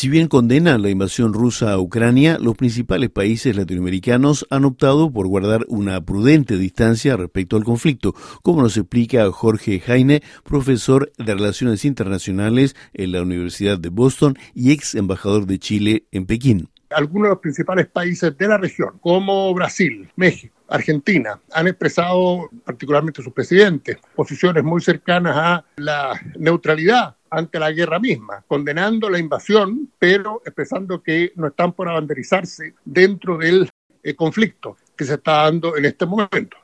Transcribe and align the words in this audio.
Si 0.00 0.08
bien 0.08 0.28
condenan 0.28 0.80
la 0.80 0.88
invasión 0.88 1.34
rusa 1.34 1.74
a 1.74 1.78
Ucrania, 1.78 2.38
los 2.40 2.56
principales 2.56 3.10
países 3.10 3.54
latinoamericanos 3.54 4.46
han 4.48 4.64
optado 4.64 5.12
por 5.12 5.26
guardar 5.26 5.66
una 5.68 6.00
prudente 6.00 6.56
distancia 6.56 7.18
respecto 7.18 7.58
al 7.58 7.64
conflicto, 7.64 8.14
como 8.40 8.62
nos 8.62 8.78
explica 8.78 9.30
Jorge 9.30 9.78
Jaine, 9.78 10.22
profesor 10.42 11.12
de 11.18 11.34
Relaciones 11.34 11.84
Internacionales 11.84 12.74
en 12.94 13.12
la 13.12 13.20
Universidad 13.20 13.78
de 13.78 13.90
Boston 13.90 14.38
y 14.54 14.70
ex 14.72 14.94
embajador 14.94 15.44
de 15.44 15.58
Chile 15.58 16.06
en 16.12 16.24
Pekín. 16.24 16.70
Algunos 16.90 17.28
de 17.28 17.34
los 17.34 17.38
principales 17.38 17.86
países 17.86 18.36
de 18.36 18.48
la 18.48 18.58
región, 18.58 18.98
como 19.00 19.52
Brasil, 19.54 20.10
México, 20.16 20.54
Argentina 20.68 21.40
han 21.52 21.68
expresado, 21.68 22.48
particularmente 22.64 23.22
sus 23.22 23.32
presidentes, 23.32 23.98
posiciones 24.14 24.62
muy 24.64 24.80
cercanas 24.80 25.36
a 25.36 25.64
la 25.76 26.20
neutralidad 26.36 27.16
ante 27.30 27.58
la 27.58 27.70
guerra 27.70 27.98
misma, 27.98 28.44
condenando 28.46 29.08
la 29.08 29.18
invasión, 29.18 29.90
pero 29.98 30.42
expresando 30.44 31.02
que 31.02 31.32
no 31.36 31.48
están 31.48 31.72
por 31.72 31.88
abanderizarse 31.88 32.74
dentro 32.84 33.38
del 33.38 33.70
eh, 34.02 34.14
conflicto 34.14 34.76
que 34.96 35.04
se 35.04 35.14
está 35.14 35.44
dando 35.44 35.76
en 35.76 35.84
este 35.84 36.06
momento. 36.06 36.56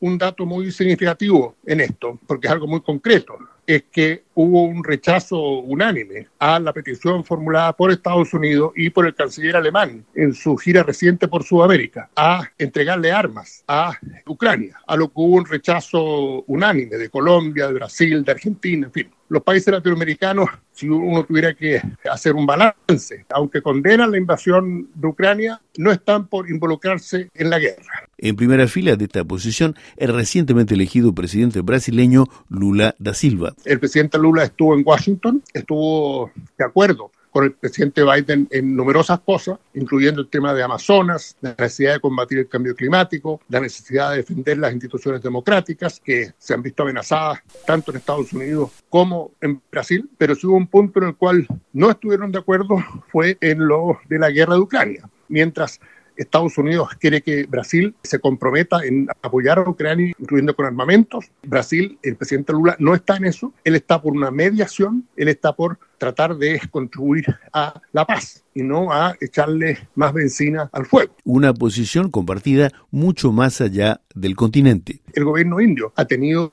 Un 0.00 0.18
dato 0.18 0.46
muy 0.46 0.70
significativo 0.70 1.56
en 1.64 1.80
esto, 1.80 2.20
porque 2.26 2.46
es 2.46 2.52
algo 2.52 2.66
muy 2.66 2.82
concreto, 2.82 3.36
es 3.66 3.84
que 3.90 4.24
hubo 4.34 4.64
un 4.64 4.84
rechazo 4.84 5.38
unánime 5.38 6.28
a 6.38 6.60
la 6.60 6.72
petición 6.72 7.24
formulada 7.24 7.72
por 7.72 7.90
Estados 7.90 8.32
Unidos 8.32 8.72
y 8.76 8.90
por 8.90 9.06
el 9.06 9.14
canciller 9.14 9.56
alemán 9.56 10.04
en 10.14 10.34
su 10.34 10.56
gira 10.56 10.82
reciente 10.82 11.28
por 11.28 11.42
Sudamérica 11.42 12.10
a 12.14 12.48
entregarle 12.58 13.12
armas 13.12 13.64
a 13.66 13.92
Ucrania, 14.26 14.78
a 14.86 14.96
lo 14.96 15.08
que 15.08 15.14
hubo 15.16 15.36
un 15.36 15.46
rechazo 15.46 16.42
unánime 16.46 16.96
de 16.96 17.10
Colombia, 17.10 17.66
de 17.66 17.74
Brasil, 17.74 18.24
de 18.24 18.32
Argentina, 18.32 18.86
en 18.86 18.92
fin 18.92 19.10
los 19.28 19.42
países 19.42 19.72
latinoamericanos, 19.72 20.48
si 20.72 20.88
uno 20.88 21.24
tuviera 21.24 21.54
que 21.54 21.80
hacer 22.10 22.34
un 22.34 22.46
balance, 22.46 23.26
aunque 23.30 23.62
condenan 23.62 24.10
la 24.10 24.18
invasión 24.18 24.88
de 24.94 25.06
Ucrania, 25.08 25.60
no 25.78 25.90
están 25.90 26.28
por 26.28 26.48
involucrarse 26.48 27.28
en 27.34 27.50
la 27.50 27.58
guerra. 27.58 27.95
En 28.18 28.34
primera 28.34 28.66
fila 28.66 28.96
de 28.96 29.04
esta 29.04 29.24
posición, 29.24 29.76
el 29.96 30.14
recientemente 30.14 30.74
elegido 30.74 31.14
presidente 31.14 31.60
brasileño 31.60 32.26
Lula 32.48 32.94
da 32.98 33.12
Silva. 33.12 33.54
El 33.64 33.78
presidente 33.78 34.18
Lula 34.18 34.44
estuvo 34.44 34.74
en 34.74 34.82
Washington, 34.86 35.42
estuvo 35.52 36.30
de 36.56 36.64
acuerdo 36.64 37.10
con 37.30 37.44
el 37.44 37.52
presidente 37.52 38.02
Biden 38.02 38.48
en 38.50 38.74
numerosas 38.74 39.20
cosas, 39.20 39.58
incluyendo 39.74 40.22
el 40.22 40.28
tema 40.28 40.54
de 40.54 40.62
Amazonas, 40.62 41.36
la 41.42 41.54
necesidad 41.58 41.92
de 41.92 42.00
combatir 42.00 42.38
el 42.38 42.48
cambio 42.48 42.74
climático, 42.74 43.42
la 43.50 43.60
necesidad 43.60 44.12
de 44.12 44.16
defender 44.16 44.56
las 44.56 44.72
instituciones 44.72 45.20
democráticas 45.20 46.00
que 46.02 46.32
se 46.38 46.54
han 46.54 46.62
visto 46.62 46.84
amenazadas 46.84 47.42
tanto 47.66 47.90
en 47.90 47.98
Estados 47.98 48.32
Unidos 48.32 48.70
como 48.88 49.32
en 49.42 49.60
Brasil, 49.70 50.08
pero 50.16 50.34
si 50.34 50.46
hubo 50.46 50.56
un 50.56 50.68
punto 50.68 51.00
en 51.00 51.08
el 51.08 51.16
cual 51.16 51.46
no 51.74 51.90
estuvieron 51.90 52.32
de 52.32 52.38
acuerdo 52.38 52.82
fue 53.08 53.36
en 53.42 53.68
lo 53.68 53.98
de 54.08 54.18
la 54.18 54.30
guerra 54.30 54.54
de 54.54 54.60
Ucrania. 54.60 55.10
Mientras 55.28 55.78
Estados 56.16 56.56
Unidos 56.58 56.88
quiere 56.98 57.22
que 57.22 57.44
Brasil 57.44 57.94
se 58.02 58.18
comprometa 58.18 58.84
en 58.84 59.08
apoyar 59.22 59.58
a 59.58 59.68
Ucrania, 59.68 60.14
incluyendo 60.18 60.54
con 60.54 60.66
armamentos. 60.66 61.26
Brasil, 61.42 61.98
el 62.02 62.16
presidente 62.16 62.52
Lula, 62.52 62.76
no 62.78 62.94
está 62.94 63.16
en 63.16 63.26
eso. 63.26 63.52
Él 63.64 63.76
está 63.76 64.00
por 64.00 64.12
una 64.12 64.30
mediación, 64.30 65.06
él 65.16 65.28
está 65.28 65.54
por 65.54 65.78
tratar 65.98 66.36
de 66.36 66.60
contribuir 66.70 67.26
a 67.52 67.80
la 67.92 68.04
paz 68.04 68.44
y 68.54 68.62
no 68.62 68.92
a 68.92 69.14
echarle 69.20 69.88
más 69.94 70.12
benzina 70.12 70.68
al 70.72 70.86
fuego. 70.86 71.14
Una 71.24 71.54
posición 71.54 72.10
compartida 72.10 72.70
mucho 72.90 73.32
más 73.32 73.60
allá 73.60 74.00
del 74.14 74.36
continente. 74.36 75.00
El 75.12 75.24
gobierno 75.24 75.60
indio 75.60 75.92
ha 75.96 76.04
tenido 76.04 76.52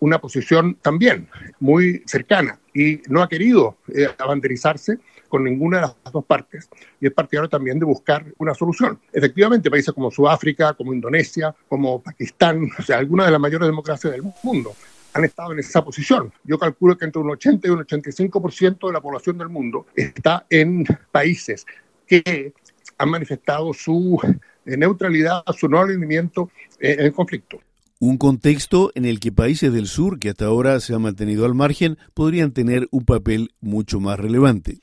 una 0.00 0.18
posición 0.18 0.76
también 0.80 1.28
muy 1.60 2.02
cercana 2.06 2.58
y 2.74 3.00
no 3.08 3.22
ha 3.22 3.28
querido 3.28 3.76
eh, 3.94 4.08
abanderizarse 4.18 4.98
con 5.30 5.44
ninguna 5.44 5.78
de 5.78 5.82
las 5.82 6.12
dos 6.12 6.24
partes 6.26 6.68
y 7.00 7.06
es 7.06 7.12
partidario 7.12 7.48
también 7.48 7.78
de 7.78 7.86
buscar 7.86 8.26
una 8.36 8.52
solución. 8.52 8.98
Efectivamente, 9.10 9.70
países 9.70 9.94
como 9.94 10.10
Sudáfrica, 10.10 10.74
como 10.74 10.92
Indonesia, 10.92 11.54
como 11.68 12.02
Pakistán, 12.02 12.68
o 12.78 12.82
sea, 12.82 12.98
algunas 12.98 13.26
de 13.26 13.32
las 13.32 13.40
mayores 13.40 13.66
democracias 13.68 14.12
del 14.12 14.22
mundo 14.42 14.74
han 15.14 15.24
estado 15.24 15.52
en 15.52 15.60
esa 15.60 15.82
posición. 15.82 16.32
Yo 16.44 16.58
calculo 16.58 16.98
que 16.98 17.04
entre 17.04 17.22
un 17.22 17.30
80 17.30 17.66
y 17.66 17.70
un 17.70 17.80
85% 17.80 18.86
de 18.86 18.92
la 18.92 19.00
población 19.00 19.38
del 19.38 19.48
mundo 19.48 19.86
está 19.94 20.46
en 20.50 20.84
países 21.10 21.66
que 22.06 22.52
han 22.98 23.08
manifestado 23.08 23.72
su 23.72 24.20
eh, 24.66 24.76
neutralidad, 24.76 25.42
su 25.56 25.68
no 25.68 25.80
alineamiento 25.80 26.50
eh, 26.78 26.96
en 26.98 27.06
el 27.06 27.12
conflicto. 27.12 27.60
Un 28.02 28.16
contexto 28.16 28.92
en 28.94 29.04
el 29.04 29.20
que 29.20 29.30
países 29.30 29.72
del 29.72 29.86
sur, 29.86 30.18
que 30.18 30.30
hasta 30.30 30.46
ahora 30.46 30.80
se 30.80 30.94
han 30.94 31.02
mantenido 31.02 31.44
al 31.44 31.54
margen, 31.54 31.98
podrían 32.14 32.52
tener 32.52 32.88
un 32.90 33.04
papel 33.04 33.50
mucho 33.60 34.00
más 34.00 34.18
relevante. 34.18 34.80